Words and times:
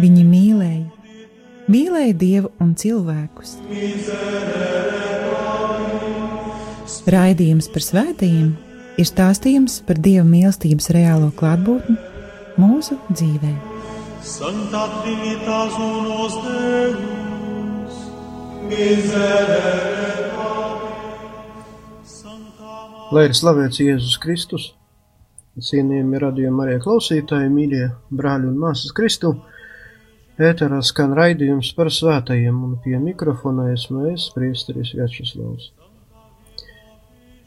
Viņi 0.00 0.22
mīlēja, 0.24 0.86
mīlēja 1.68 2.14
Dievu 2.16 2.50
un 2.62 2.72
cilvēkus. 2.80 3.56
Raidījums 7.10 7.68
par 7.74 7.84
svētījumiem 7.84 8.50
ir 9.00 9.08
stāstījums 9.08 9.80
par 9.88 10.00
Dieva 10.00 10.24
mīlestības 10.28 10.90
reālo 10.96 11.30
klātbūtni 11.36 11.96
mūsu 12.60 12.96
dzīvē. 13.12 13.52
Santa 14.24 14.86
Trinitas 15.00 15.78
unos 15.80 16.36
Deus, 16.44 18.02
miserere 18.68 19.90
Lai 23.10 23.24
ir 23.26 23.32
slavēts 23.34 23.80
Jēzus 23.82 24.20
Kristus, 24.22 24.64
cienījami 25.66 26.20
radījumi 26.22 26.62
arī 26.62 26.76
klausītāji, 26.78 27.48
mīļie 27.50 27.88
brāļi 28.14 28.46
un 28.52 28.60
māsas 28.62 28.92
Kristu, 28.94 29.32
ēterā 30.40 30.80
skan 30.86 31.12
raidījums 31.16 31.74
par 31.76 31.90
svētajiem, 31.92 32.56
un 32.64 32.76
pie 32.84 32.96
mikrofona 33.02 33.68
esmu 33.74 34.06
es, 34.14 34.28
priesteris 34.34 34.94
Večeslavs. 34.96 35.70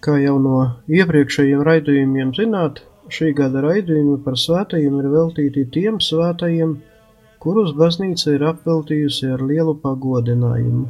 Kā 0.03 0.17
jau 0.19 0.35
no 0.43 0.57
iepriekšējiem 0.91 1.63
raidījumiem 1.65 2.33
zināt, 2.37 2.83
šī 3.09 3.31
gada 3.37 3.63
raidījumi 3.63 4.17
par 4.25 4.37
svētajiem 4.39 4.99
ir 4.99 5.07
veltīti 5.13 5.63
tiem 5.73 6.01
svētajiem, 6.03 6.75
kurus 7.43 7.73
baznīca 7.79 8.35
ir 8.35 8.45
apveltījusi 8.51 9.31
ar 9.35 9.41
lielu 9.47 9.73
pagodinājumu, 9.79 10.85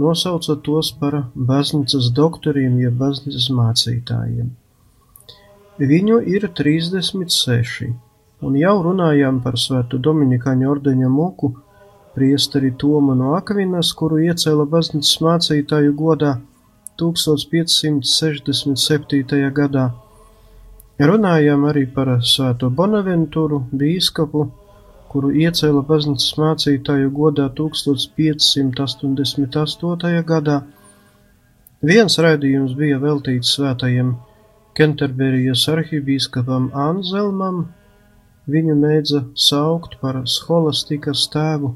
nosauca 0.00 0.56
tos 0.68 0.92
par 1.00 1.18
baznīcas 1.50 2.12
doktoriem, 2.16 2.78
jeb 2.84 3.00
baznīcas 3.02 3.50
mācītājiem. 3.58 4.52
Viņu 5.76 6.22
ir 6.32 6.46
36, 6.56 7.90
un 8.44 8.52
jau 8.60 8.82
runājām 8.84 9.40
par 9.44 9.54
svētu 9.60 9.98
Dominikāņu 10.02 10.64
ordeņa 10.70 11.08
moku, 11.12 11.48
priesteri 12.16 12.70
Tomu 12.80 13.14
no 13.14 13.34
Akvinas, 13.36 13.92
kuru 13.96 14.16
iecēla 14.24 14.64
baznīcas 14.72 15.20
mācītāju 15.24 15.92
godā 15.96 16.32
1567. 17.00 19.50
gadā. 19.60 19.86
Runājām 20.96 21.60
arī 21.68 21.84
par 21.92 22.08
Svēto 22.24 22.72
Bonaventuru, 22.72 23.68
bīskapu, 23.68 24.48
kuru 25.12 25.28
iecēla 25.44 25.84
baznīcas 25.88 26.32
mācītāju 26.40 27.08
godā 27.12 27.46
1588. 27.58 30.22
gadā. 30.30 30.56
Viens 31.84 32.18
raidījums 32.18 32.72
bija 32.78 32.98
veltīts 32.98 33.52
svētajiem 33.58 34.16
Kenterberijas 34.76 35.68
arhibīskapam 35.72 36.70
Anzelmam, 36.72 37.56
viņu 38.50 38.76
mēdza 38.78 39.22
saukt 39.48 39.96
par 40.02 40.20
scholastikas 40.30 41.26
tēvu. 41.32 41.72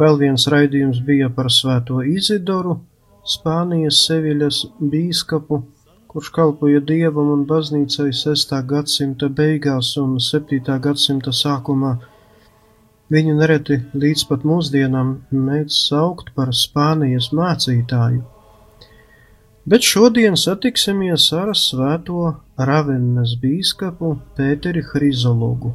Vēl 0.00 0.18
viens 0.18 0.48
raidījums 0.50 0.98
bija 1.06 1.28
par 1.30 1.50
svēto 1.54 2.00
Izidoru, 2.02 2.80
Spānijas 3.24 4.00
Seviļas 4.08 4.64
bīskapu, 4.80 5.60
kurš 6.10 6.32
kalpoja 6.34 6.82
dievam 6.90 7.30
un 7.36 7.46
baznīcai 7.50 8.10
6. 8.24 8.56
gadsimta 8.74 9.30
beigās 9.30 9.94
un 10.02 10.18
7. 10.18 10.60
gadsimta 10.88 11.32
sākumā. 11.44 11.94
Viņu 13.14 13.38
nereti 13.38 13.78
līdz 13.94 14.28
pat 14.28 14.46
mūsdienām 14.48 15.16
mēdz 15.30 15.80
saukt 15.86 16.34
par 16.34 16.50
Spānijas 16.64 17.30
mācītāju. 17.36 18.33
Bet 19.64 19.80
šodien 19.80 20.34
satiksimies 20.36 21.30
ar 21.32 21.54
svēto 21.56 22.34
Ravennas 22.68 23.30
bīskapu 23.40 24.10
Pēteri 24.36 24.82
Hrizologu. 24.90 25.70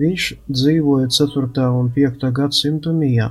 Viņš 0.00 0.26
dzīvoja 0.52 1.08
4. 1.16 1.64
un 1.78 1.88
5. 1.96 2.28
gadsimta 2.36 2.92
mijā. 2.98 3.30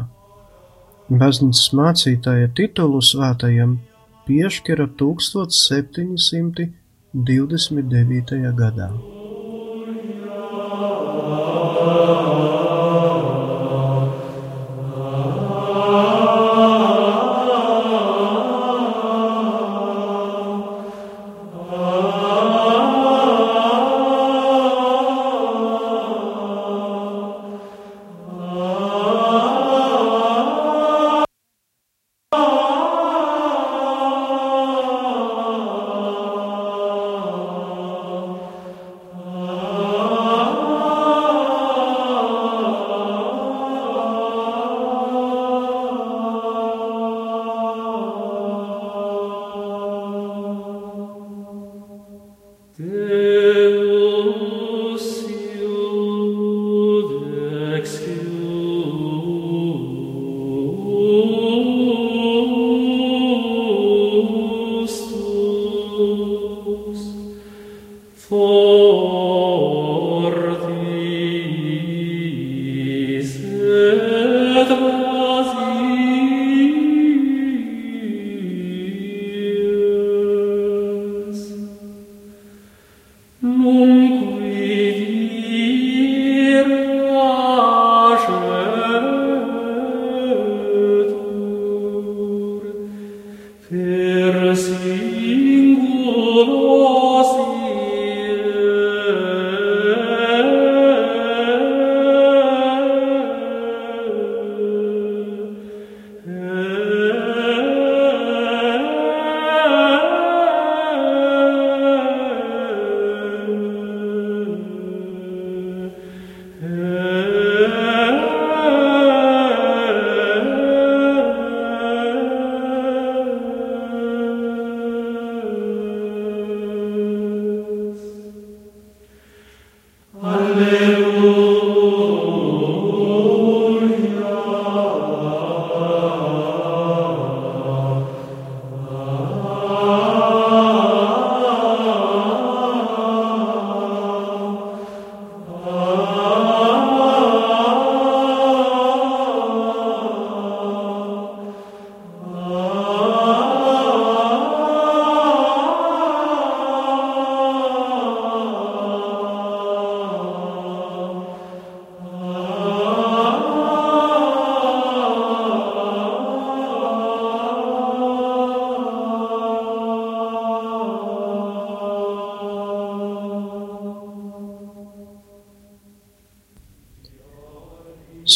Baznīcas 1.21 1.69
mācītāja 1.77 2.47
titulu 2.57 3.01
svētajam 3.11 3.77
piešķira 4.25 4.87
1729. 4.97 6.73
gadā. 8.65 9.18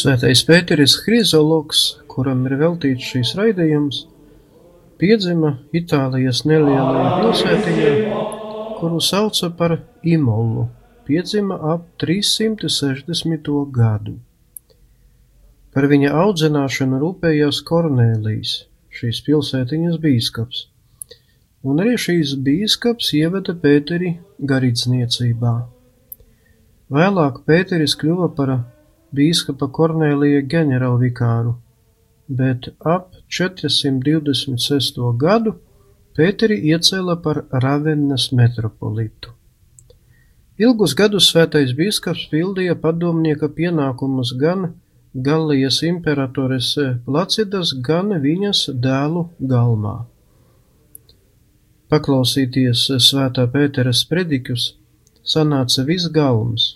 Svētais 0.04 0.42
Pēteris 0.44 0.98
Hrizologs, 1.06 1.78
kuram 2.12 2.42
ir 2.44 2.58
veltīts 2.60 3.06
šīs 3.08 3.30
raidījums, 3.38 4.02
piedzima 5.00 5.54
Itālijas 5.72 6.42
nelielajā 6.44 7.06
pilsētiņā, 7.22 7.92
kuru 8.82 8.98
sauca 9.00 9.48
par 9.56 9.78
Imolu. 10.04 10.66
Piedzima 11.08 11.56
ap 11.70 11.86
360. 12.04 13.48
gadu. 13.78 14.18
Par 15.72 15.88
viņa 15.94 16.12
audzināšanu 16.26 17.00
rūpējās 17.00 17.62
Kornēlijs, 17.64 18.52
šīs 18.92 19.22
pilsētiņas 19.24 19.96
bīskaps, 20.04 20.66
un 21.64 21.80
arī 21.80 21.96
šīs 22.04 22.36
bīskaps 22.44 23.14
ieveda 23.22 23.56
Pēteri 23.64 24.18
garīdzniecībā. 24.52 25.56
Vēlāk 26.92 27.40
Pēteris 27.48 27.96
kļuva 27.96 28.32
par 28.36 28.56
bīskapa 29.16 29.68
Kornēlija 29.76 30.42
ģenerālvikāru, 30.52 31.54
bet 32.40 32.70
ap 32.94 33.14
426. 33.38 35.00
gadu 35.20 35.54
Pēteri 36.14 36.60
iecēla 36.70 37.16
par 37.22 37.40
Ravennas 37.64 38.28
metropolitu. 38.38 39.32
Ilgus 40.62 40.92
gadus 40.94 41.26
svētais 41.32 41.72
bīskaps 41.74 42.28
pildīja 42.30 42.76
padomnieka 42.78 43.48
pienākumus 43.56 44.30
gan 44.38 44.68
Gallijas 45.14 45.80
imperatores 45.86 46.68
Placidas, 47.06 47.72
gan 47.88 48.14
viņas 48.22 48.68
dēlu 48.84 49.24
galmā. 49.50 49.96
Paklausīties 51.90 52.86
svētā 53.08 53.48
Pētera 53.50 53.90
sprediķus 53.94 54.68
sanāca 55.34 55.84
viss 55.90 56.06
galms 56.14 56.70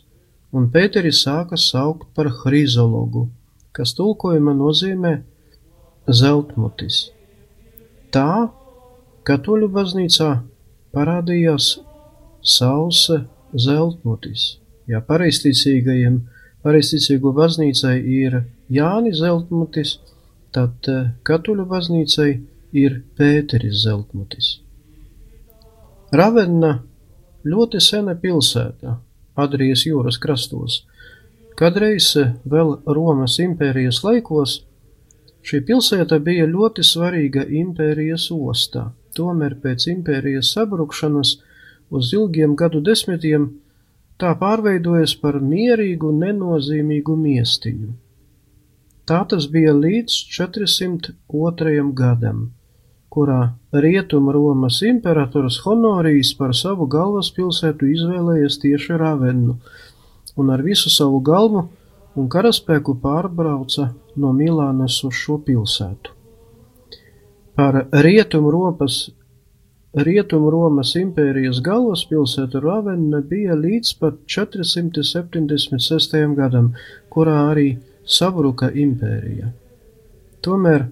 un 0.53 0.69
Pēteri 0.73 1.13
sāka 1.13 1.59
saukt 1.61 2.09
par 2.17 2.31
hrizologu, 2.43 3.29
kas 3.73 3.95
tulkojuma 3.99 4.55
nozīmē 4.57 5.15
zeltmutis. 6.09 7.09
Tā 8.15 8.49
katoļu 9.29 9.69
baznīcā 9.73 10.31
parādījās 10.97 11.75
sausa 12.41 13.23
zeltmutis. 13.53 14.57
Ja 14.89 15.03
pareisticīgajiem, 15.05 16.23
pareisticīgo 16.65 17.35
baznīcai 17.37 17.99
ir 18.01 18.41
Jāni 18.73 19.13
zeltmutis, 19.17 19.99
tad 20.53 20.89
eh, 20.89 21.11
katoļu 21.25 21.67
baznīcai 21.69 22.31
ir 22.77 23.03
Pēteris 23.17 23.85
zeltmutis. 23.85 24.59
Ravenna 26.13 26.79
ļoti 27.49 27.81
sena 27.85 28.15
pilsēta, 28.17 28.97
Adrijas 29.39 29.85
jūras 29.87 30.19
krastos. 30.23 30.83
Kadreiz 31.59 32.13
vēl 32.47 32.75
Romas 32.97 33.39
impērijas 33.43 34.03
laikos 34.07 34.59
šī 35.49 35.63
pilsēta 35.69 36.19
bija 36.23 36.47
ļoti 36.51 36.85
svarīga 36.87 37.45
impērijas 37.63 38.29
ostā, 38.35 38.89
tomēr 39.17 39.57
pēc 39.63 39.89
impērijas 39.95 40.53
sabrukšanas 40.57 41.37
uz 41.91 42.13
ilgiem 42.15 42.55
gadu 42.59 42.83
desmitiem 42.85 43.49
tā 44.19 44.35
pārveidojas 44.43 45.15
par 45.23 45.41
mierīgu, 45.41 46.13
nenozīmīgu 46.23 47.17
miestiņu. 47.23 47.91
Tā 49.09 49.23
tas 49.31 49.47
bija 49.51 49.73
līdz 49.73 50.15
402. 50.37 51.91
gadam 51.97 52.49
kurā 53.13 53.41
Rietumu 53.73 54.33
Romas 54.33 54.81
imperators 54.87 55.61
Honorijs 55.65 56.35
par 56.39 56.55
savu 56.57 56.87
galvaspilsētu 56.91 57.89
izvēlējies 57.95 58.61
tieši 58.65 58.99
Ravennu, 59.01 59.57
un 60.37 60.51
ar 60.55 60.63
visu 60.63 60.93
savu 60.93 61.21
galvu 61.25 61.67
un 62.19 62.29
karaspēku 62.29 62.99
pārbrauca 63.03 63.91
no 64.17 64.33
Milānas 64.37 65.01
uz 65.07 65.15
šo 65.19 65.39
pilsētu. 65.47 66.15
Par 67.59 67.85
Rietumu 67.93 68.53
Romas 68.55 69.09
Rietumu 69.97 70.51
Romas 70.53 70.93
impērijas 71.01 71.63
galvaspilsētu 71.65 72.61
Ravenna 72.61 73.23
bija 73.25 73.55
līdz 73.57 73.95
pat 73.99 74.19
476. 74.29 76.19
gadam, 76.37 76.75
kurā 77.09 77.39
arī 77.49 77.71
sabruka 78.05 78.69
impērija. 78.69 79.49
Tomēr 80.45 80.85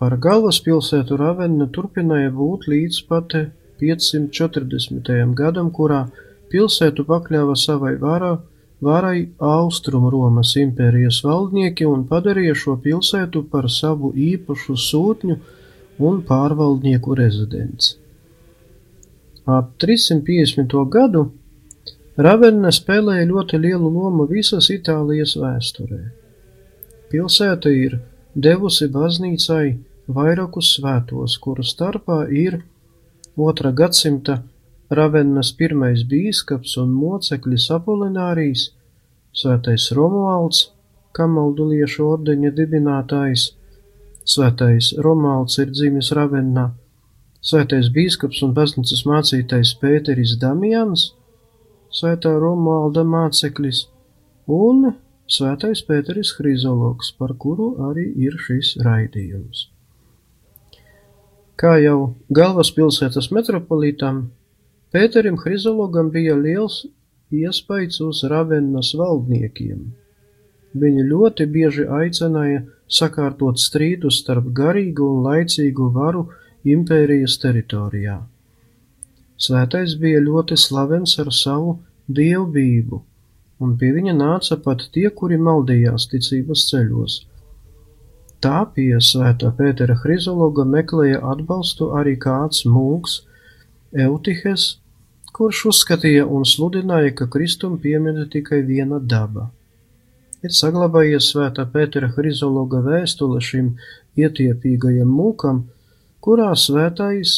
Par 0.00 0.14
galvaspilsētu 0.16 1.16
Ravenna 1.20 1.66
turpināja 1.76 2.30
būt 2.32 2.62
līdz 2.72 3.02
pat 3.08 3.34
540. 3.82 5.10
gadam, 5.36 5.66
kurā 5.76 6.06
pilsētu 6.48 7.04
pakļāva 7.04 7.56
savai 7.60 7.98
varā, 8.00 8.30
varai 8.80 9.28
Austrumu 9.44 10.08
Romas 10.14 10.54
impērijas 10.56 11.18
valdnieki 11.26 11.84
un 11.84 12.06
padarīja 12.08 12.54
šo 12.62 12.78
pilsētu 12.80 13.42
par 13.52 13.68
savu 13.68 14.14
īpašu 14.16 14.78
sūtņu 14.86 15.36
un 16.08 16.22
pārvaldnieku 16.30 17.18
rezidents. 17.20 17.98
Ap 19.44 19.74
350. 19.84 20.78
gadu 20.96 21.26
Ravenna 22.16 22.72
spēlēja 22.72 23.28
ļoti 23.28 23.60
lielu 23.66 23.92
lomu 23.98 24.24
visas 24.32 24.72
Itālijas 24.72 25.36
vēsturē. 25.36 26.00
Pilsēta 27.12 27.68
ir 27.68 28.00
devusi 28.34 28.88
baznīcai 28.88 29.89
vairākus 30.16 30.74
svētos, 30.76 31.36
kuru 31.42 31.64
starpā 31.66 32.24
ir 32.30 32.60
otrā 33.36 33.72
gadsimta 33.76 34.40
Ravennas 34.90 35.52
pirmais 35.54 36.02
bīskaps 36.10 36.74
un 36.82 36.90
mocekļis 36.98 37.68
Apolinārijas, 37.76 38.64
svētais 39.30 39.86
Romualds, 39.94 40.64
kamalduliešu 41.14 42.08
ordeņa 42.16 42.50
dibinātājs, 42.58 43.46
svētais 44.26 44.90
Romualds 45.06 45.60
ir 45.62 45.70
dzimis 45.70 46.10
Ravennā, 46.18 46.66
svētais 47.38 47.92
bīskaps 47.94 48.42
un 48.46 48.54
baznīcas 48.58 49.06
mācītais 49.06 49.76
Pēteris 49.80 50.36
Damians, 50.42 51.12
svētā 51.94 52.34
Romualda 52.42 53.06
māceklis 53.06 53.86
un 54.50 54.90
svētais 55.30 55.86
Pēteris 55.86 56.34
Hrizologs, 56.38 57.14
par 57.18 57.38
kuru 57.38 57.76
arī 57.90 58.10
ir 58.26 58.38
šis 58.46 58.74
raidījums. 58.82 59.68
Kā 61.60 61.74
jau 61.76 62.14
galvaspilsētas 62.32 63.26
metropolītam, 63.36 64.30
Pēterim 64.94 65.34
Hrizologam 65.42 66.08
bija 66.14 66.32
liels 66.34 66.86
iespaids 67.36 68.00
uz 68.00 68.22
Ravennas 68.32 68.94
valdniekiem. 68.96 69.82
Viņi 70.80 71.04
ļoti 71.10 71.46
bieži 71.52 71.84
aicināja 71.84 72.62
sakārtot 72.98 73.60
strīdus 73.60 74.22
starp 74.22 74.48
garīgu 74.56 75.04
un 75.04 75.28
laicīgu 75.28 75.90
varu 75.92 76.24
impērijas 76.64 77.36
teritorijā. 77.44 78.16
Svētais 79.36 79.98
bija 80.00 80.24
ļoti 80.24 80.56
slavens 80.64 81.18
ar 81.20 81.28
savu 81.42 81.76
dievbību, 82.08 83.02
un 83.60 83.76
pie 83.76 83.92
viņa 83.98 84.16
nāca 84.16 84.56
pat 84.64 84.88
tie, 84.96 85.10
kuri 85.10 85.36
maldījās 85.36 86.08
ticības 86.08 86.70
ceļos 86.72 87.20
Tā 88.40 88.62
pie 88.72 88.94
svētā 89.04 89.50
Pētera 89.56 89.98
Hrizologa 90.00 90.64
meklēja 90.64 91.18
atbalstu 91.32 91.90
arī 91.98 92.14
kāds 92.16 92.62
mūks 92.64 93.18
Eutihes, 94.04 94.78
kurš 95.36 95.64
uzskatīja 95.70 96.22
un 96.24 96.46
sludināja, 96.48 97.10
ka 97.18 97.26
Kristum 97.34 97.74
piemina 97.82 98.24
tikai 98.32 98.62
viena 98.64 99.00
daba. 99.12 99.50
Ir 100.40 100.54
saglabājies 100.56 101.28
svētā 101.34 101.66
Pētera 101.74 102.08
Hrizologa 102.14 102.80
vēstule 102.86 103.42
šim 103.44 103.74
ietiepīgajam 104.16 105.10
mūkam, 105.12 105.66
kurā 106.24 106.54
svētais 106.56 107.34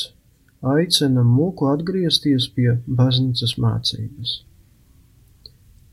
aicina 0.62 1.24
mūku 1.26 1.66
atgriezties 1.72 2.46
pie 2.54 2.76
baznīcas 2.86 3.56
mācības. 3.58 4.36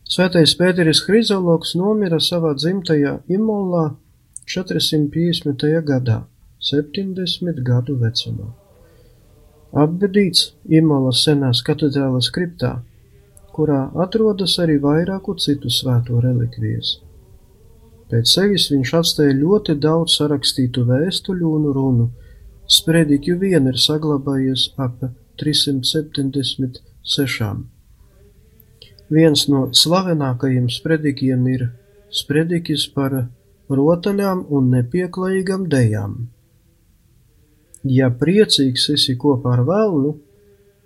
Svētais 0.09 0.53
Pēteris 0.57 1.01
Hrizologs 1.07 1.73
nomira 1.77 2.21
savā 2.21 2.53
dzimtajā 2.57 3.15
Imolā 3.33 3.87
450. 4.49 5.53
gadā, 5.85 6.25
70 6.59 7.61
gadu 7.61 7.93
vecumā. 8.01 8.47
Apbedīts 9.77 10.57
Imolas 10.65 11.21
senās 11.27 11.61
katedrālas 11.67 12.31
kriptā, 12.33 12.81
kurā 13.53 13.93
atrodas 14.05 14.57
arī 14.63 14.79
vairāku 14.81 15.35
citu 15.37 15.69
svēto 15.69 16.17
relikvijas. 16.25 16.97
Pēc 18.09 18.25
sevis 18.33 18.65
viņš 18.73 18.89
atstāja 19.03 19.37
ļoti 19.37 19.77
daudz 19.85 20.17
sarakstītu 20.17 20.81
vēstuļu 20.89 21.47
un 21.59 21.63
runu, 21.77 22.09
sprediķu 22.65 23.37
vien 23.37 23.69
ir 23.69 23.77
saglabājies 23.77 24.73
ap 24.81 24.97
376. 25.37 27.53
Viens 29.13 29.49
no 29.53 29.69
slavenākajiem 29.69 30.73
sprediķiem 30.73 31.41
ir 31.53 31.69
sprediķis 32.09 32.89
par 32.97 33.29
rotaļām 33.69 34.45
un 34.49 34.71
nepieklājīgām 34.73 35.69
dejām. 35.69 36.29
Ja 37.87 38.09
priecīgs 38.21 38.89
esi 38.95 39.15
kopā 39.19 39.53
ar 39.55 39.63
velnu, 39.67 40.11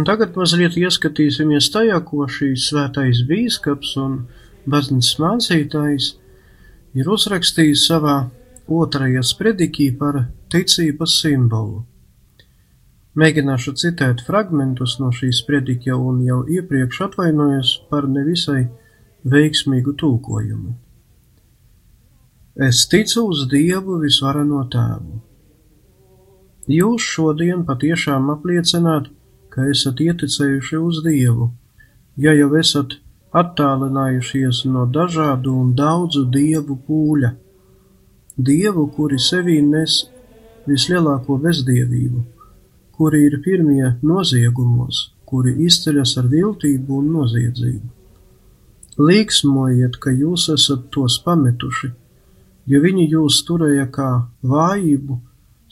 Tagad 0.08 0.38
mazliet 0.40 0.78
ieskatīsimies 0.80 1.68
tajā, 1.74 2.00
ko 2.08 2.30
šīs 2.32 2.70
svētais 2.72 3.26
bīskaps 3.28 3.94
un 4.00 4.22
baznīcas 4.70 5.20
mācītājs 5.24 6.08
ir 6.98 7.12
uzrakstījis 7.12 7.84
savā 7.90 8.16
otrajā 8.68 9.24
spredikī 9.24 9.92
par 10.00 10.24
ticības 10.52 11.20
simbolu. 11.22 11.84
Mēģināšu 13.18 13.74
citēt 13.82 14.22
fragmentus 14.28 15.00
no 15.02 15.10
šīs 15.20 15.42
predikja 15.48 15.96
un 15.98 16.20
jau 16.26 16.44
iepriekš 16.56 17.00
atvainojos 17.08 17.72
par 17.90 18.06
nevisai 18.08 18.68
veiksmīgu 19.26 19.96
tulkojumu. 19.98 20.76
Es 22.68 22.86
ticu 22.90 23.26
uz 23.32 23.44
Dievu 23.50 24.00
visvareno 24.02 24.64
tēvu. 24.74 25.20
Jūs 26.74 27.04
šodien 27.06 27.64
patiešām 27.66 28.32
apliecināt, 28.34 29.12
ka 29.58 29.66
esat 29.74 30.04
ieticējuši 30.06 30.78
uz 30.78 30.98
Dievu, 31.02 31.48
ja 32.22 32.30
jau 32.38 32.52
esat 32.60 32.92
attālinājušies 33.40 34.60
no 34.70 34.84
dažādu 34.98 35.54
un 35.62 35.72
daudzu 35.80 36.28
dievu 36.36 36.76
pūļa, 36.86 37.32
dievu, 38.50 38.84
kuri 38.94 39.18
sevī 39.18 39.56
nes 39.66 39.96
vislielāko 40.70 41.40
bezdievību, 41.42 42.22
kuri 43.00 43.24
ir 43.26 43.40
pirmie 43.48 43.96
noziegumos, 44.06 45.00
kuri 45.26 45.56
izceļas 45.66 46.14
ar 46.22 46.28
viltību 46.34 47.00
un 47.00 47.08
noziedzību. 47.16 47.90
Līksmojiet, 49.10 49.98
ka 49.98 50.14
jūs 50.14 50.52
esat 50.54 50.86
tos 50.94 51.16
pametuši, 51.26 51.90
jo 52.70 52.84
viņi 52.86 53.08
jūs 53.16 53.42
turēja 53.50 53.88
kā 53.98 54.12
vājību, 54.54 55.18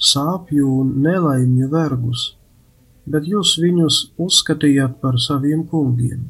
sāpju 0.09 0.73
un 0.81 0.91
nelaimju 1.05 1.69
vergus 1.69 2.25
bet 3.05 3.27
jūs 3.29 3.55
viņus 3.61 3.99
uzskatījāt 4.21 4.99
par 5.01 5.19
saviem 5.21 5.63
kungiem. 5.69 6.25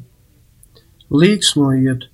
Līksmojiet, 1.10 2.08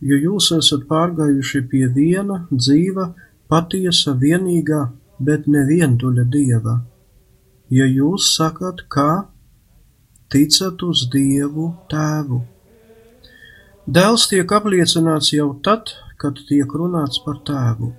jo 0.00 0.18
jūs 0.26 0.50
esat 0.56 0.86
pārgājuši 0.90 1.64
pie 1.70 1.86
viena 1.94 2.44
dzīva, 2.50 3.10
patiesa, 3.48 4.14
vienīgā, 4.18 4.84
bet 5.18 5.48
nevientuļa 5.50 6.24
dieva. 6.32 6.78
Ja 7.70 7.84
jūs 7.84 8.30
sakat, 8.36 8.86
kā 8.88 9.28
ticat 10.32 10.82
uz 10.84 11.06
Dievu 11.12 11.72
Tēvu. 11.90 12.42
Dēls 13.88 14.26
tiek 14.28 14.50
apliecināts 14.52 15.32
jau 15.32 15.50
tad, 15.64 15.94
kad 16.20 16.36
tiek 16.48 16.72
runāts 16.76 17.22
par 17.24 17.38
tēvu, 17.48 17.92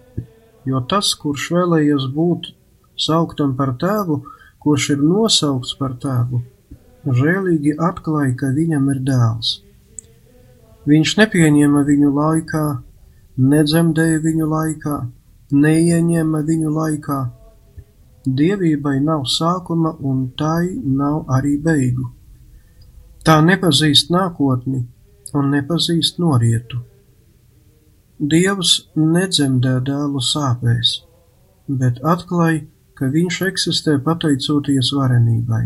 jo 0.69 0.81
tas, 0.91 1.15
kurš 1.17 1.47
vēlējies 1.55 2.05
būt 2.13 2.51
sauktam 2.99 3.55
par 3.57 3.73
tēvu, 3.81 4.19
kurš 4.63 4.89
ir 4.95 5.03
nosaukts 5.03 5.75
par 5.79 5.95
tēvu, 6.03 6.41
žēlīgi 7.19 7.77
atklāja, 7.89 8.35
ka 8.41 8.51
viņam 8.55 8.89
ir 8.93 9.01
dēls. 9.07 9.55
Viņš 10.89 11.15
nepieņēma 11.19 11.83
viņu 11.87 12.11
laikā, 12.15 12.65
nedzemdēja 13.53 14.21
viņu 14.23 14.47
laikā, 14.53 14.95
neieņēma 15.51 16.41
viņu 16.47 16.71
laikā. 16.75 17.19
Dievībai 18.39 18.99
nav 19.03 19.25
sākuma 19.31 19.95
un 20.05 20.27
tai 20.37 20.75
nav 20.83 21.29
arī 21.37 21.55
beigu. 21.63 22.09
Tā 23.25 23.39
nepazīst 23.45 24.11
nākotni 24.13 24.83
un 25.33 25.51
nepazīst 25.53 26.19
norietu. 26.19 26.81
Dievs 28.19 28.73
nedzemdē 28.99 29.77
dēlu 29.87 30.19
sāpēs, 30.19 30.97
bet 31.81 32.01
atklāja, 32.03 32.65
ka 32.99 33.07
viņš 33.13 33.35
eksistē 33.47 33.93
pateicoties 34.03 34.91
varenībai. 34.97 35.63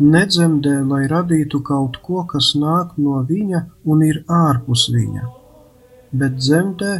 Nedzemdē, 0.00 0.76
lai 0.90 1.02
radītu 1.10 1.58
kaut 1.66 1.98
ko, 2.04 2.22
kas 2.32 2.52
nāk 2.56 2.92
no 3.06 3.18
viņa 3.30 3.64
un 3.92 4.04
ir 4.06 4.20
ārpus 4.36 4.86
viņa, 4.94 5.24
bet 6.22 6.38
dzemdē, 6.38 6.92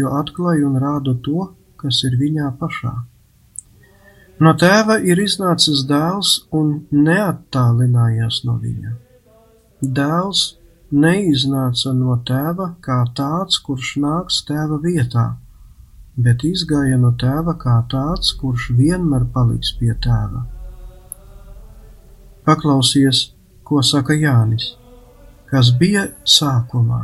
jo 0.00 0.14
atklāj 0.20 0.64
un 0.66 0.80
rāda 0.86 1.14
to, 1.28 1.50
kas 1.82 2.00
ir 2.08 2.16
viņā 2.22 2.48
pašā. 2.62 2.94
No 4.42 4.56
tēva 4.64 4.96
ir 5.12 5.20
iznācis 5.22 5.84
dēls 5.86 6.32
un 6.60 6.74
neattālinājās 6.90 8.40
no 8.48 8.56
viņa. 8.64 8.96
Dēls 10.00 10.42
neiznāca 11.04 11.92
no 12.00 12.16
tēva 12.26 12.72
kā 12.82 13.00
tāds, 13.14 13.60
kurš 13.62 13.94
nāks 14.02 14.42
tēva 14.48 14.80
vietā 14.82 15.28
bet 16.16 16.44
izgāja 16.46 16.98
no 17.00 17.10
tēva 17.18 17.56
kā 17.58 17.80
tāds, 17.90 18.32
kurš 18.38 18.70
vienmēr 18.78 19.26
paliks 19.34 19.72
pie 19.78 19.94
tēva. 20.06 20.44
Paklausies, 22.46 23.30
ko 23.64 23.82
saka 23.82 24.14
Jānis, 24.14 24.74
kas 25.50 25.72
bija 25.80 26.06
sākumā, 26.28 27.00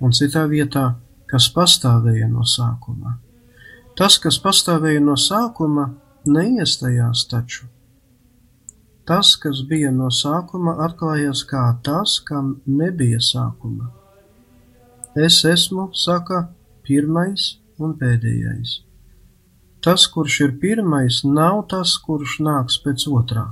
un 0.00 0.12
citā 0.12 0.44
vietā, 0.50 0.90
kas 1.26 1.48
pastāvēja 1.54 2.28
no 2.30 2.44
sākuma. 2.46 3.16
Tas, 3.96 4.18
kas 4.20 4.38
pastāvēja 4.44 5.00
no 5.00 5.16
sākuma, 5.16 5.88
neiestājās 6.28 7.24
taču. 7.30 7.66
Tas, 9.06 9.36
kas 9.40 9.62
bija 9.66 9.92
no 9.94 10.10
sākuma, 10.12 10.76
atklājās 10.84 11.44
kā 11.48 11.64
tas, 11.86 12.18
kam 12.26 12.58
nebija 12.66 13.22
sākuma. 13.22 13.88
Es 15.16 15.38
esmu, 15.48 15.88
saka, 15.96 16.48
pirmais 16.84 17.54
un 17.78 17.96
pēdējais. 18.00 18.82
tas, 19.86 20.06
kurš 20.10 20.40
ir 20.40 20.52
pirmais, 20.58 21.20
nav 21.24 21.60
tas, 21.70 21.92
kurš 22.02 22.40
nāks 22.42 22.80
pēc 22.82 23.04
otrā. 23.06 23.44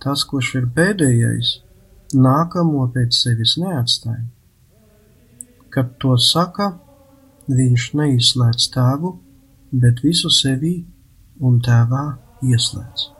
Tas, 0.00 0.22
kurš 0.24 0.54
ir 0.60 0.68
pēdējais, 0.76 1.50
nākamo 2.16 2.86
pēc 2.94 3.18
sevis 3.18 3.58
neatstāja. 3.60 4.24
Kad 5.74 5.92
to 6.00 6.16
saka, 6.16 6.70
viņš 7.48 7.88
neizslēdz 8.00 8.68
tēvu, 8.72 9.12
bet 9.84 10.00
visu 10.06 10.32
sevī 10.32 10.74
un 11.40 11.60
tēvā 11.60 12.06
ieslēdz. 12.48 13.10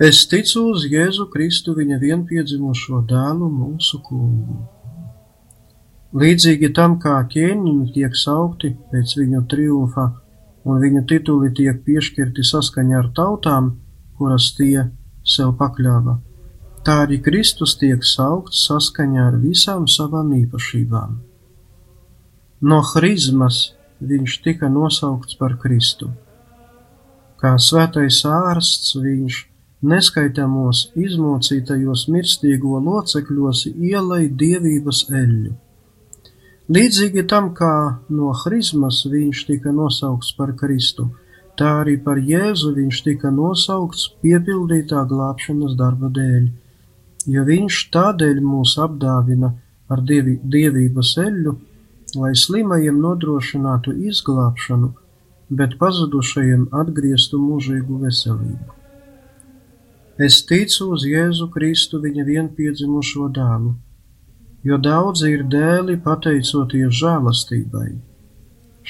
Es 0.00 0.24
ticu 0.32 0.66
uz 0.72 0.86
Jēzu 0.88 1.28
Kristu, 1.30 1.74
viņa 1.76 1.98
vienpiedzimušo 2.00 3.02
dēlu, 3.06 3.50
mūsu 3.52 4.02
kungu. 4.02 4.79
Līdzīgi 6.10 6.72
tam, 6.74 6.96
kā 6.98 7.20
ķēniņi 7.30 7.92
tiek 7.94 8.16
saukti 8.18 8.72
pēc 8.90 9.12
viņu 9.14 9.44
triumfa, 9.50 10.08
un 10.66 10.80
viņu 10.82 11.04
tituli 11.06 11.52
tiek 11.54 11.84
piešķirti 11.86 12.42
saskaņā 12.48 12.96
ar 12.98 13.10
tautām, 13.14 13.76
kuras 14.18 14.50
tie 14.56 14.88
sev 15.22 15.54
pakļāva, 15.60 16.16
tā 16.82 16.96
arī 17.04 17.20
Kristus 17.22 17.76
tiek 17.78 18.02
saukts 18.02 18.64
saskaņā 18.66 19.28
ar 19.28 19.38
visām 19.38 19.86
savām 19.86 20.34
īpašībām. 20.40 21.14
No 22.60 22.80
hrizmas 22.90 23.62
viņš 24.02 24.40
tika 24.44 24.68
nosaukts 24.68 25.38
par 25.38 25.54
Kristu. 25.62 26.10
Kā 27.40 27.54
svētais 27.56 28.18
ārsts 28.26 28.98
viņš 28.98 29.40
neskaitamos 29.80 30.88
izmocītajos 30.98 32.08
mirstīgo 32.12 32.82
locekļos 32.84 33.68
ielai 33.70 34.26
dievības 34.28 35.06
eļļu. 35.08 35.56
Līdzīgi 36.70 37.24
tam, 37.26 37.48
kā 37.58 37.74
no 38.14 38.28
hrizmas 38.44 39.00
viņš 39.10 39.38
tika 39.48 39.72
nosaukts 39.74 40.28
par 40.38 40.52
Kristu, 40.58 41.08
tā 41.58 41.70
arī 41.80 41.96
par 42.04 42.20
Jēzu 42.22 42.70
viņš 42.76 43.00
tika 43.08 43.32
nosaukts 43.34 44.04
piepildītā 44.22 45.00
glābšanas 45.10 45.74
darba 45.80 46.12
dēļ, 46.18 46.46
jo 47.34 47.44
viņš 47.50 47.80
tādēļ 47.96 48.38
mūs 48.52 48.76
apdāvina 48.86 49.50
ar 49.90 50.04
dievi, 50.12 50.36
dievības 50.54 51.12
eļļu, 51.24 51.56
lai 52.22 52.32
slimajiem 52.44 53.02
nodrošinātu 53.02 53.96
izglābšanu, 54.12 54.94
bet 55.50 55.74
pazudušajiem 55.82 56.68
atgrieztu 56.84 57.42
mūžīgu 57.48 57.98
veselību. 58.06 58.78
Es 60.22 60.44
ticu 60.46 60.92
uz 60.94 61.02
Jēzu 61.16 61.50
Kristu 61.50 61.98
viņa 61.98 62.30
vienpiedzimušo 62.30 63.26
dēlu, 63.34 63.74
jo 64.64 64.78
daudzi 64.78 65.32
ir 65.34 65.44
dēli 65.52 65.96
pateicoties 66.04 66.96
žēlastībai. 67.00 67.90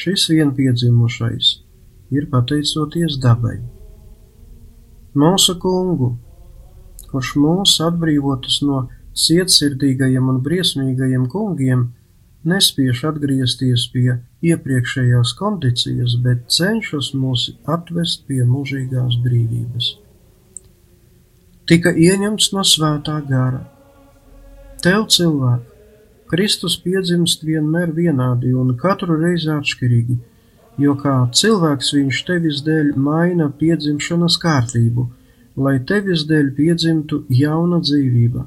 Šis 0.01 0.29
vienpiedzimušais 0.31 1.51
ir 2.15 2.27
pateicoties 2.33 3.19
dabai. 3.23 3.59
Mūsu 5.15 5.57
kungu, 5.63 6.15
kurš 7.11 7.35
mūs 7.43 7.79
atbrīvotas 7.87 8.61
no 8.67 8.85
cietsirdīgajiem 9.19 10.29
un 10.31 10.39
briesmīgajiem 10.45 11.27
kungiem, 11.31 11.89
nespiež 12.47 13.03
atgriezties 13.11 13.89
pie 13.93 14.21
iepriekšējās 14.47 15.35
kondīcijas, 15.39 16.15
bet 16.25 16.47
cenšas 16.55 17.11
mūs 17.15 17.51
atvest 17.69 18.25
pie 18.29 18.45
mūžīgās 18.47 19.19
brīvības. 19.25 19.91
Tika 21.71 21.93
ieņemts 21.95 22.53
no 22.55 22.65
svētā 22.67 23.21
gara. 23.29 23.67
Tev, 24.81 25.07
cilvēk, 25.13 25.63
Kristus 26.31 26.79
piedzimst 26.81 27.43
vienmēr 27.45 27.91
vienādi 27.93 28.55
un 28.57 28.75
katru 28.81 29.19
reizi 29.21 29.51
atšķirīgi, 29.53 30.19
jo 30.81 30.95
kā 31.01 31.17
cilvēks 31.37 31.95
viņš 31.99 32.21
tevis 32.29 32.63
dēļ 32.65 32.95
maina 32.97 33.51
piedzimšanas 33.61 34.39
kārtību 34.41 35.09
lai 35.59 35.79
tevis 35.87 36.25
dēļ 36.29 36.53
piedzimtu 36.57 37.25
jauna 37.35 37.81
dzīvība, 37.83 38.45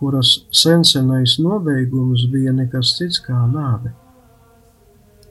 kuras 0.00 0.32
sensenais 0.56 1.36
nobeigums 1.42 2.26
bija 2.32 2.54
nekas 2.56 2.94
cits 2.98 3.20
kā 3.24 3.40
nāve. 3.50 3.92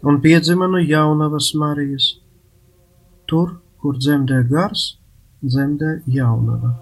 Un 0.03 0.19
piedzima 0.23 0.67
no 0.71 0.79
jaunavas 0.79 1.51
Marijas, 1.59 2.13
tur, 3.27 3.57
kur 3.81 3.97
dzemdē 3.97 4.43
gars, 4.51 4.95
dzemdē 5.43 5.99
jaunava. 6.07 6.75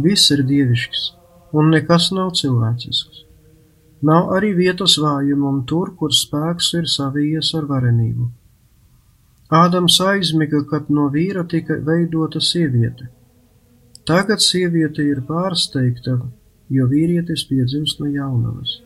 Viss 0.00 0.30
ir 0.34 0.44
dievišķs, 0.46 1.08
un 1.52 1.70
nekas 1.74 2.10
nav 2.16 2.32
cilvēcisks. 2.40 3.24
Nav 4.06 4.30
arī 4.36 4.54
vietas 4.56 4.96
vājumam 5.02 5.62
tur, 5.68 5.94
kur 5.98 6.14
spēks 6.16 6.72
ir 6.80 6.88
savījies 6.88 7.54
ar 7.58 7.68
varenību. 7.68 8.30
Ādams 9.50 9.98
aizmiga, 10.00 10.62
kad 10.70 10.88
no 10.88 11.08
vīra 11.12 11.44
tika 11.48 11.76
veidota 11.84 12.40
sieviete 12.40 13.10
Tagad 14.10 14.40
sieviete 14.42 15.04
ir 15.06 15.20
pārsteigta, 15.28 16.16
jo 16.72 16.86
vīrietis 16.90 17.44
piedzimst 17.46 18.00
no 18.00 18.08
jaunavas. 18.10 18.78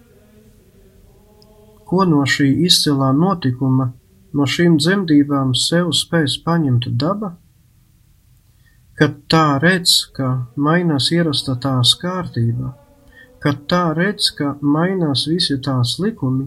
Ko 1.88 2.05
no 2.11 2.24
šī 2.35 2.48
izcilā 2.66 3.12
notikuma, 3.16 3.87
no 4.35 4.48
šīm 4.55 4.77
dzemdībām 4.83 5.55
sev 5.57 5.92
spēs 5.96 6.37
paņemt 6.44 6.90
daba? 7.00 7.31
Kad 8.95 9.15
tā 9.27 9.59
redz, 9.63 10.05
ka 10.15 10.29
mainās 10.55 11.11
ierasta 11.15 11.57
tās 11.63 11.97
kārtība, 11.99 12.75
kad 13.43 13.65
tā 13.71 13.89
redz, 13.97 14.29
ka 14.39 14.53
mainās 14.63 15.27
visi 15.27 15.57
tās 15.59 15.97
likumi, 15.99 16.47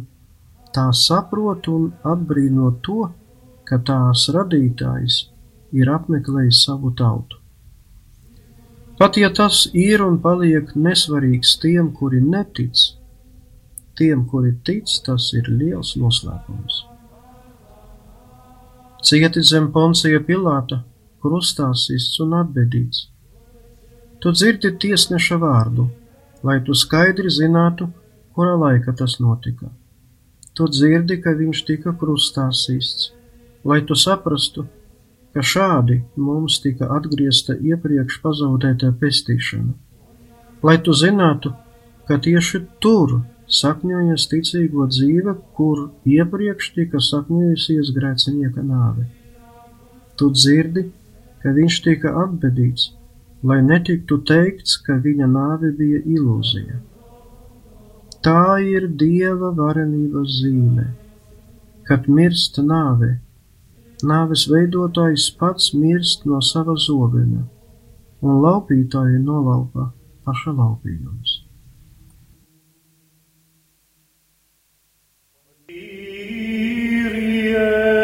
tā 0.72 0.88
saprot 0.96 1.68
un 1.74 1.90
atbrīno 2.14 2.72
to, 2.86 3.10
ka 3.68 3.82
tās 3.90 4.30
radītājs 4.32 5.20
ir 5.76 5.92
apmeklējis 5.92 6.64
savu 6.70 6.94
tautu. 6.96 7.42
Pat 8.98 9.18
ja 9.22 9.30
tas 9.30 9.66
ir 9.78 10.02
un 10.02 10.16
paliek 10.24 10.72
nesvarīgs 10.74 11.58
tiem, 11.62 11.92
kuri 11.94 12.24
netic, 12.24 12.88
tiem, 14.00 14.24
kuri 14.32 14.56
tic, 14.66 14.90
tas 15.06 15.34
ir 15.38 15.52
liels 15.52 15.98
noslēpums. 16.02 16.86
Cieti 19.06 19.44
zem 19.46 19.70
Poncija 19.76 20.24
Pilāta, 20.26 20.82
krustā 21.28 21.70
sists 21.76 22.20
un 22.24 22.36
atbedīts. 22.40 23.08
Tu 24.24 24.34
dzirdi 24.34 24.72
tiesneša 24.84 25.38
vārdu, 25.44 25.90
lai 26.48 26.58
tu 26.66 26.74
skaidri 26.74 27.30
zinātu, 27.34 27.90
kura 28.34 28.56
laika 28.63 28.96
tas 28.98 29.20
notika. 29.20 29.70
Tu 30.58 30.66
dzirdi, 30.74 31.20
ka 31.22 31.36
viņš 31.38 31.63
tika 31.68 31.94
krustā 32.02 32.48
sists, 32.63 33.12
lai 33.68 33.84
tu 33.86 33.98
saprastu, 34.00 34.66
ka 35.36 35.44
šādi 35.46 36.00
mums 36.18 36.58
tika 36.63 36.88
atgriezta 36.96 37.54
iepriekš 37.72 38.22
pazaudētā 38.24 38.90
pestīšana, 39.02 39.76
lai 40.66 40.78
tu 40.82 40.96
zinātu, 40.98 41.54
ka 42.10 42.18
tieši 42.26 42.63
tur 42.82 43.20
sakņojas 43.60 44.26
ticīgo 44.32 44.88
dzīve, 44.90 45.36
kur 45.58 45.84
iepriekš 46.10 46.72
tika 46.80 47.04
sakņojusies 47.04 47.94
grēcinieka 47.96 48.66
nāve. 48.66 49.06
Tu 50.18 50.32
dzirdi, 50.34 50.88
ka 51.41 51.54
viņš 51.56 51.80
tika 51.86 52.13
apbedīts, 52.23 52.91
lai 53.43 53.60
netiktu 53.65 54.19
teikts, 54.30 54.78
ka 54.86 54.97
viņa 55.04 55.30
nāve 55.32 55.71
bija 55.80 56.02
ilūzija. 56.15 56.80
Tā 58.26 58.58
ir 58.65 58.88
dieva 59.02 59.54
varenības 59.56 60.39
zīme, 60.41 60.88
kad 61.88 62.10
mirst 62.10 62.60
nāve. 62.60 63.17
Nāves 64.04 64.45
veidotājs 64.52 65.30
pats 65.39 65.71
mirst 65.73 66.26
no 66.30 66.41
sava 66.52 66.76
zobena, 66.78 67.47
un 68.21 68.41
laupītāji 68.43 69.23
nolaupa 69.23 69.91
paša 70.26 70.54
laupījums. 70.54 71.43
Yeah. 77.47 77.97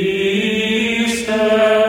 Christe 0.00 1.79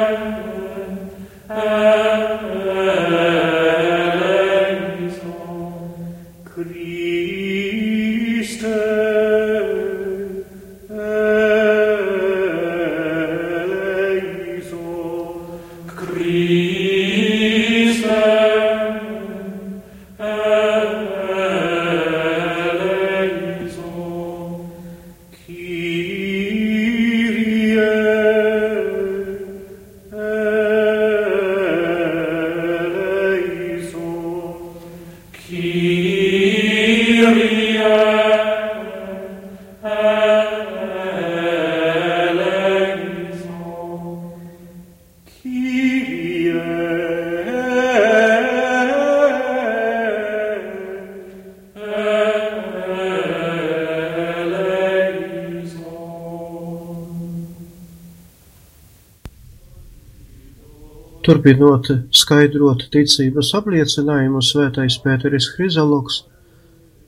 Turpinot 61.32 61.88
skaidrot 62.12 62.82
ticības 62.91 63.54
apliecinājumu, 63.56 64.41
svētais 64.44 64.98
Pēteris 65.00 65.46
Hrizaloks 65.54 66.17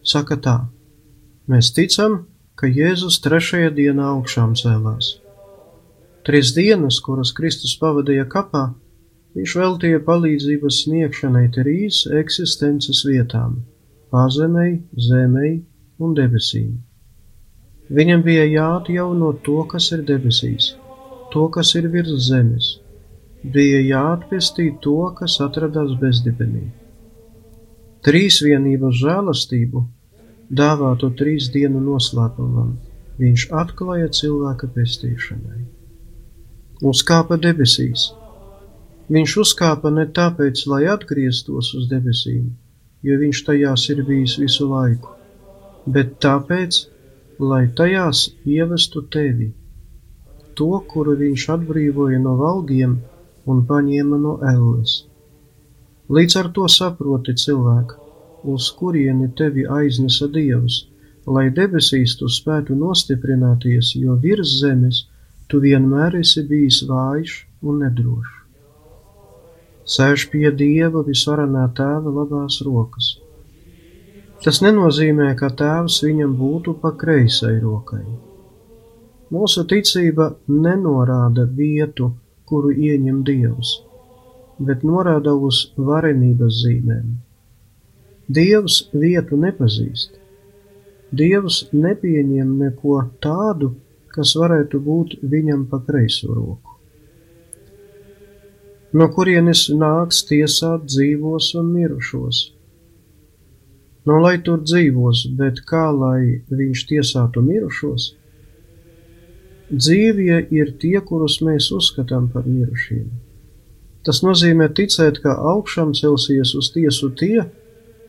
saka 0.07 0.37
tā: 0.45 0.53
Mēs 1.51 1.73
ticam, 1.75 2.13
ka 2.55 2.69
Jēzus 2.71 3.17
trešajā 3.25 3.73
dienā 3.75 4.05
augšām 4.13 4.53
cēlās. 4.55 5.09
Trīs 6.23 6.53
dienas, 6.55 7.01
kuras 7.03 7.33
Kristus 7.35 7.73
pavadīja 7.81 8.23
kapā, 8.31 8.61
viņš 9.35 9.55
veltīja 9.59 9.99
palīdzības 10.05 10.77
sniegšanai 10.85 11.49
trīs 11.57 12.05
eksistences 12.21 13.03
vietām- 13.09 13.57
pazemei, 14.15 14.77
zemei 15.09 15.65
un 15.99 16.15
debesīm. 16.15 16.77
Viņam 17.91 18.23
bija 18.23 18.47
jāatjauno 18.47 19.33
to, 19.43 19.59
kas 19.67 19.91
ir 19.91 20.07
debesīs, 20.13 20.77
to, 21.35 21.49
kas 21.49 21.75
ir 21.75 21.91
virs 21.91 22.15
zemes 22.29 22.77
bija 23.43 23.81
jāatpestī 23.83 24.69
to, 24.81 24.97
kas 25.17 25.39
atradās 25.43 25.93
bezdibenī. 25.99 26.69
Trīsvienības 28.03 28.97
žēlastību 28.99 29.83
dāvāto 30.51 31.09
trīs 31.19 31.49
dienu 31.51 31.81
noslēpumam 31.83 32.73
viņš 33.19 33.47
atklāja 33.61 34.09
cilvēka 34.17 34.69
pestīšanai. 34.75 35.61
Uzkāpa 36.83 37.37
debesīs. 37.39 38.11
Viņš 39.13 39.35
uzkāpa 39.43 39.91
ne 39.93 40.05
tāpēc, 40.17 40.65
lai 40.71 40.85
atgrieztos 40.91 41.73
uz 41.77 41.87
debesīm, 41.91 42.47
jo 43.03 43.17
viņš 43.19 43.43
tajās 43.47 43.87
ir 43.91 44.03
bijis 44.07 44.37
visu 44.39 44.67
laiku, 44.69 45.11
bet 45.85 46.15
tāpēc, 46.23 46.79
lai 47.39 47.65
tajās 47.75 48.29
ievestu 48.47 49.03
tevi, 49.11 49.51
to, 50.55 50.71
kuru 50.87 51.17
viņš 51.19 51.49
atbrīvoja 51.57 52.21
no 52.23 52.37
valgiem 52.39 53.01
un 53.49 53.63
paņēma 53.69 54.19
no 54.19 54.37
elles. 54.51 55.03
Līdz 56.13 56.37
ar 56.41 56.49
to 56.55 56.67
saproti 56.71 57.35
cilvēku, 57.43 57.99
uz 58.53 58.69
kurieni 58.77 59.29
tevi 59.37 59.63
aiznesa 59.79 60.27
Dievs, 60.27 60.83
lai 61.25 61.47
debesīs 61.55 62.17
tu 62.19 62.27
spētu 62.27 62.75
nostiprināties, 62.75 63.95
jo 63.95 64.15
virs 64.19 64.59
zemes 64.59 65.05
tu 65.47 65.61
vienmēr 65.63 66.19
esi 66.19 66.43
bijis 66.47 66.83
vājš 66.89 67.35
un 67.63 67.83
nedrošs. 67.85 68.39
Sēž 69.93 70.29
pie 70.31 70.47
Dieva 70.55 71.01
visvarenā 71.03 71.65
tēva 71.75 72.11
labās 72.17 72.61
rokas. 72.63 73.17
Tas 74.43 74.61
nenozīmē, 74.63 75.33
ka 75.39 75.49
tēvs 75.59 76.01
viņam 76.05 76.35
būtu 76.39 76.77
pa 76.79 76.93
kreisai 76.99 77.57
rokai. 77.63 78.03
Mūsu 79.31 79.63
ticība 79.67 80.29
nenorāda 80.47 81.45
vietu, 81.59 82.11
kuru 82.49 82.71
ieņem 82.71 83.21
Dievs, 83.27 83.75
bet 84.59 84.83
norāda 84.87 85.33
uz 85.49 85.67
varenības 85.77 86.59
zīmēm. 86.63 87.13
Dievs 88.37 88.83
vietu 88.93 89.37
nepazīst. 89.39 90.19
Dievs 91.13 91.63
nepieņem 91.73 92.53
neko 92.59 93.01
tādu, 93.21 93.73
kas 94.13 94.35
varētu 94.39 94.79
būt 94.79 95.17
viņam 95.33 95.65
pa 95.69 95.81
kreiso 95.83 96.31
roku. 96.33 96.77
No 98.93 99.09
kurienes 99.09 99.67
nāks 99.73 100.21
tiesāt 100.29 100.85
dzīvos 100.85 101.53
un 101.59 101.71
mirušos? 101.73 102.41
No 104.05 104.19
lai 104.21 104.35
tur 104.45 104.59
dzīvos, 104.61 105.23
bet 105.39 105.63
kā 105.69 105.87
lai 105.95 106.43
viņš 106.49 106.83
tiesātu 106.91 107.41
mirušos? 107.41 108.11
Dzīvie 109.73 110.35
ir 110.53 110.75
tie, 110.77 110.99
kurus 111.01 111.39
mēs 111.41 111.71
uzskatām 111.73 112.27
par 112.29 112.45
mirušiem. 112.45 113.07
Tas 114.05 114.19
nozīmē 114.21 114.67
ticēt, 114.77 115.17
ka 115.23 115.33
augšām 115.53 115.93
celsies 115.97 116.51
uz 116.59 116.69
tiesu 116.75 117.09
tie, 117.17 117.45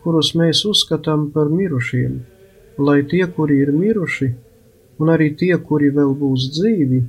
kurus 0.05 0.35
mēs 0.37 0.65
uzskatām 0.69 1.31
par 1.33 1.49
mirušiem, 1.49 2.19
lai 2.79 2.99
tie, 3.09 3.25
kuri 3.37 3.63
ir 3.65 3.73
miruši, 3.73 4.29
un 5.01 5.13
arī 5.15 5.31
tie, 5.41 5.55
kuri 5.69 5.89
vēl 5.95 6.13
būs 6.19 6.51
dzīvi, 6.59 7.01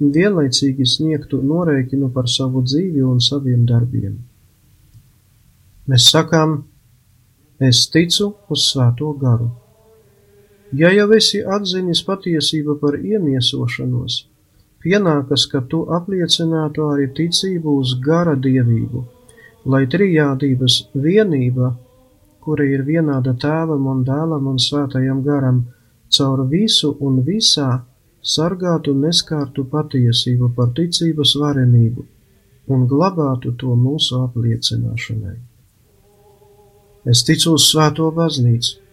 vienlaicīgi 0.00 0.86
sniegtu 0.88 1.38
norēķinu 1.44 2.10
par 2.16 2.26
savu 2.28 2.64
dzīvi 2.66 3.04
un 3.06 3.20
saviem 3.22 3.62
darbiem. 3.68 4.16
Mēs 5.86 6.08
sakām, 6.10 6.58
es 7.62 7.86
ticu 7.92 8.32
uz 8.50 8.66
svēto 8.72 9.12
garu. 9.20 9.52
Ja 10.74 10.90
jau 10.90 11.12
esi 11.14 11.44
atzinis 11.46 12.00
patiesību 12.02 12.74
par 12.80 12.96
iemiesošanos, 12.98 14.16
pienākas, 14.82 15.44
ka 15.46 15.60
tu 15.70 15.84
apliecinātu 15.94 16.88
arī 16.90 17.06
ticību 17.14 17.74
uz 17.82 17.92
gara 18.02 18.34
dievību, 18.34 19.04
lai 19.70 19.84
trijādības 19.86 20.78
vienība, 20.94 21.70
kura 22.42 22.66
ir 22.66 22.82
vienāda 22.82 23.36
tēvam 23.38 23.86
un 23.92 24.02
dēlam 24.06 24.48
un 24.50 24.58
svētajam 24.58 25.22
garam, 25.22 25.60
caur 26.10 26.42
visu 26.50 26.96
un 27.00 27.20
visā 27.22 27.84
sargātu 28.22 28.94
neskārtu 28.94 29.64
patiesību 29.70 30.50
par 30.56 30.72
ticības 30.74 31.36
varenību 31.42 32.06
un 32.74 32.88
glabātu 32.90 33.54
to 33.54 33.76
mūsu 33.78 34.18
apliecināšanai. 34.24 35.36
Es 37.06 37.22
ticu 37.22 37.54
uz 37.54 37.68
svēto 37.70 38.10
baznīcu 38.10 38.85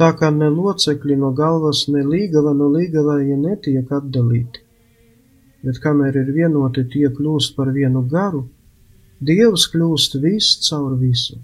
tā 0.00 0.10
kā 0.18 0.30
ne 0.34 0.48
locekļi 0.52 1.18
no 1.20 1.32
galvas, 1.36 1.86
ne 1.92 2.02
līgava 2.06 2.54
no 2.56 2.70
līgavāja 2.72 3.36
netiek 3.38 3.92
atdalīti, 3.92 4.64
bet 5.66 5.80
kamēr 5.84 6.18
ir 6.24 6.34
vienoti 6.36 6.86
tie 6.94 7.08
kļūst 7.12 7.56
par 7.56 7.72
vienu 7.76 8.04
garu, 8.08 8.46
Dievs 9.22 9.68
kļūst 9.70 10.16
viss 10.18 10.56
caur 10.66 10.96
visu. 10.98 11.36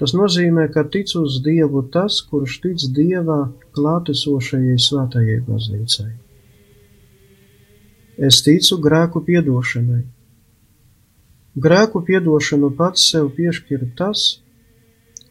Tas 0.00 0.12
nozīmē, 0.16 0.70
ka 0.72 0.86
tic 0.92 1.10
uz 1.16 1.38
Dievu 1.44 1.82
tas, 1.92 2.22
kurš 2.30 2.54
tic 2.62 2.84
Dievā 2.96 3.50
klātesošajai 3.76 4.76
svētajai 4.80 5.36
baznīcai. 5.44 6.12
Es 8.28 8.40
ticu 8.44 8.78
grēku 8.80 9.20
piedošanai. 9.24 10.02
Grēku 11.66 12.00
piedošanu 12.08 12.70
pats 12.76 13.04
sev 13.12 13.28
piešķir 13.36 13.84
tas, 13.96 14.26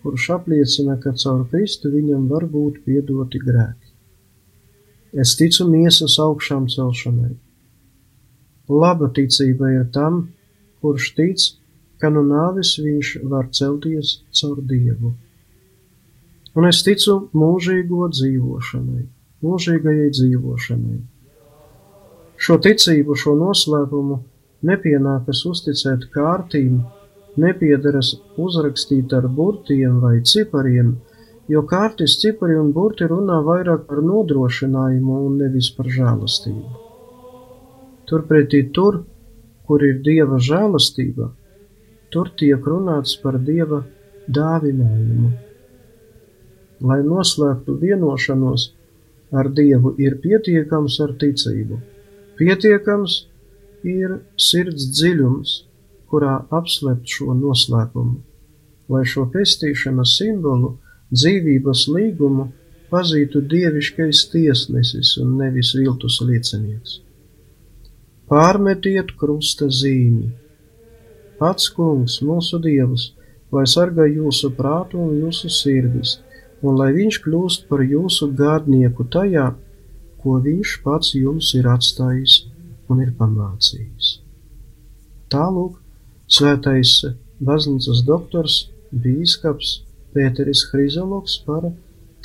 kurš 0.05 0.29
apliecina, 0.35 0.99
ka 1.01 1.15
caur 1.17 1.47
Kristu 1.49 1.89
viņam 1.89 2.27
var 2.29 2.43
būt 2.45 2.83
piedoti 2.85 3.39
grēki. 3.41 3.89
Es 5.17 5.31
ticu 5.39 5.65
miesas 5.65 6.19
augšām 6.21 6.67
celšanai. 6.69 7.31
Laba 8.69 9.09
ticība 9.17 9.71
ir 9.73 9.87
tam, 9.95 10.27
kurš 10.83 11.07
tic, 11.17 11.45
ka 11.97 12.11
no 12.13 12.21
nāves 12.21 12.75
viņš 12.77 13.15
var 13.31 13.49
celties 13.49 14.19
caur 14.37 14.61
Dievu. 14.61 15.15
Un 16.53 16.69
es 16.69 16.83
ticu 16.85 17.15
mūžīgo 17.33 18.05
dzīvošanai, 18.13 19.05
mūžīgajai 19.41 20.11
dzīvošanai. 20.19 20.99
Šo 22.45 22.59
ticību, 22.61 23.17
šo 23.17 23.33
noslēpumu 23.41 24.19
nepienākas 24.69 25.41
uzticēt 25.49 26.11
kārtīm, 26.13 26.83
nepiederas 27.41 28.13
uzrakstīt 28.41 29.13
ar 29.17 29.27
burtiem 29.27 29.99
vai 30.03 30.19
cipariem, 30.31 30.95
jo 31.51 31.61
kārtis 31.69 32.17
cipari 32.21 32.57
un 32.59 32.71
burti 32.73 33.07
runā 33.09 33.41
vairāk 33.45 33.85
par 33.89 34.01
nodrošinājumu 34.05 35.19
un 35.27 35.37
nevis 35.43 35.69
par 35.77 35.89
žēlastību. 35.97 36.83
Turpretī 38.09 38.61
tur, 38.73 39.01
kur 39.65 39.83
ir 39.85 39.99
dieva 40.05 40.37
žēlastība, 40.49 41.31
tur 42.13 42.31
tiek 42.39 42.65
runāts 42.71 43.15
par 43.21 43.39
dieva 43.41 43.83
dāvinājumu. 44.29 45.31
Lai 46.85 46.99
noslēgtu 47.05 47.77
vienošanos 47.81 48.71
ar 49.35 49.49
dievu, 49.57 49.95
ir 49.97 50.19
pietiekams 50.21 50.99
ar 51.03 51.15
ticību. 51.21 51.79
Pietiekams 52.39 53.15
ir 53.87 54.19
sirds 54.37 54.89
dziļums, 54.91 55.55
kurā 56.15 56.35
apslept 56.55 57.11
šo 57.11 57.33
noslēpumu, 57.35 58.21
lai 58.87 59.01
šo 59.11 59.25
pestīšanas 59.33 60.13
simbolu, 60.15 60.77
dzīvības 61.11 61.81
līgumu 61.91 62.45
pazītu 62.87 63.41
dieviškais 63.51 64.21
tiesnesis 64.31 65.17
un 65.19 65.35
nevis 65.41 65.73
viltus 65.75 66.21
liecinieks. 66.23 67.01
Pārmetiet 68.31 69.11
krusta 69.19 69.67
zīmi. 69.67 70.29
Pats 71.35 71.67
kungs, 71.75 72.21
mūsu 72.23 72.61
dievs, 72.63 73.09
lai 73.51 73.65
sargā 73.67 74.07
jūsu 74.07 74.53
prātu 74.55 75.01
un 75.03 75.17
jūsu 75.19 75.51
sirdis, 75.51 76.15
un 76.63 76.79
lai 76.79 76.93
viņš 76.95 77.19
kļūst 77.25 77.67
par 77.67 77.83
jūsu 77.83 78.31
gādnieku 78.39 79.09
tajā, 79.11 79.49
ko 80.23 80.39
viņš 80.47 80.77
pats 80.87 81.11
jums 81.19 81.51
ir 81.59 81.67
atstājis 81.75 82.45
un 82.89 83.03
ir 83.03 83.11
pamācījis. 83.19 84.15
Tālūk, 85.35 85.81
svētais 86.31 86.97
baznīcas 87.43 88.03
doktors, 88.07 88.69
bīskaps 88.91 89.81
Pēteris 90.15 90.63
Hrizologs 90.71 91.37
par 91.45 91.67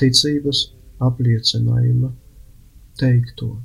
ticības 0.01 0.69
apliecinājuma 1.03 2.13
teikto. 3.01 3.57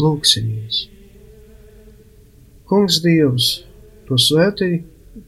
Lūksimies! 0.00 0.86
Kungs 2.66 2.98
Dievs, 3.04 3.50
to 4.08 4.18
svētī, 4.18 4.82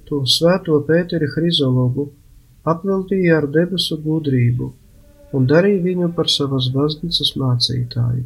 to 0.08 0.24
svēto 0.26 0.80
Pēteri 0.88 1.28
Hrizologu 1.36 2.08
apveltīja 2.68 3.38
ar 3.38 3.46
debesu 3.52 4.00
gudrību 4.02 4.72
un 5.36 5.46
darīja 5.48 5.84
viņu 5.84 6.10
par 6.16 6.30
savas 6.32 6.70
baznīcas 6.74 7.34
mācītāju. 7.38 8.24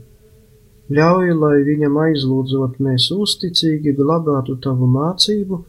Ļauj, 0.90 1.30
lai 1.38 1.58
viņam 1.66 1.98
aizlūdzot 2.02 2.80
mēs 2.82 3.06
uzticīgi 3.14 3.94
glabātu 3.96 4.56
tavu 4.60 4.88
mācību 4.90 5.60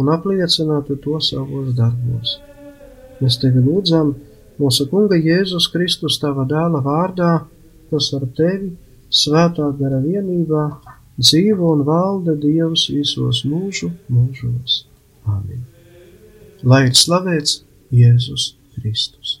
un 0.00 0.08
apliecinātu 0.12 0.96
to 1.04 1.20
savos 1.20 1.74
darbos. 1.76 2.38
Mēs 3.20 3.38
tevi 3.42 3.62
lūdzam 3.64 4.14
mūsu 4.60 4.88
Kunga 4.90 5.18
Jēzus 5.20 5.68
Kristus 5.72 6.18
tava 6.22 6.46
dēla 6.48 6.82
vārdā, 6.84 7.32
kas 7.92 8.10
ar 8.16 8.26
tevi 8.36 8.72
svētā 9.12 9.70
gara 9.78 10.00
vienībā 10.02 10.66
dzīvo 11.20 11.72
un 11.76 11.84
valda 11.86 12.36
Dievs 12.40 12.88
visos 12.92 13.44
mūžu 13.48 13.92
mūžos. 14.12 14.84
Āmen. 15.26 15.64
Lai 16.64 16.86
ir 16.88 16.96
slavēts 16.96 17.60
Jēzus 17.92 18.54
Kristus. 18.76 19.40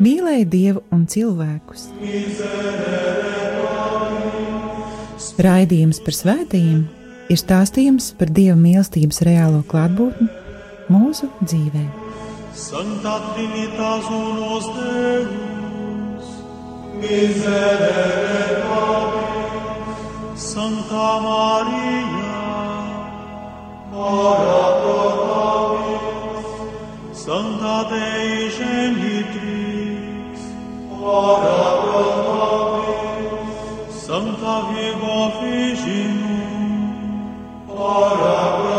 mīlēja 0.00 0.46
dievu 0.48 0.84
un 0.94 1.04
cilvēkus. 1.10 1.90
Raidījums 5.40 6.00
par 6.04 6.16
svētījumiem 6.16 6.88
ir 7.30 7.38
stāstījums 7.38 8.10
par 8.18 8.28
dieva 8.34 8.56
mīlestības 8.58 9.22
reālo 9.26 9.62
klātbūtni 9.70 10.28
mūsu 10.90 11.30
dzīvē. 11.44 11.84
Santa 12.60 13.14
Trinitas 13.30 14.08
unos 14.10 14.66
Deus, 14.74 16.26
miserere 16.98 18.58
Patri, 18.66 20.34
Santa 20.34 21.08
Maria, 21.24 22.42
ora 23.94 24.62
pro 24.82 25.06
nobis, 25.30 26.50
Santa 27.22 27.76
Dei 27.94 28.50
Genius, 28.58 29.09
ora 31.02 31.80
pro 31.80 32.02
nobis. 32.26 33.94
Santa 33.94 34.54
Virgo 34.72 35.16
Virginum, 35.40 36.44
ora 37.68 38.38
pro 38.56 38.69